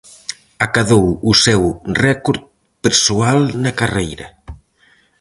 [0.65, 1.61] Acadou o seu
[2.05, 2.41] récord
[2.83, 4.27] persoal na carreira.